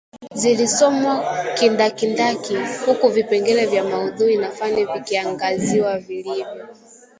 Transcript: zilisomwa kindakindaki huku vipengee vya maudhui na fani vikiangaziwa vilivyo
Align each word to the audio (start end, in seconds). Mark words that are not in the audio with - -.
zilisomwa 0.33 1.43
kindakindaki 1.55 2.57
huku 2.85 3.07
vipengee 3.07 3.65
vya 3.65 3.83
maudhui 3.83 4.37
na 4.37 4.51
fani 4.51 4.85
vikiangaziwa 4.85 5.99
vilivyo 5.99 6.47